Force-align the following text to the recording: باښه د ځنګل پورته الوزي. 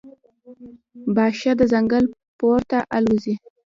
باښه 1.15 1.51
د 1.59 1.61
ځنګل 1.71 2.03
پورته 2.39 2.79
الوزي. 2.95 3.35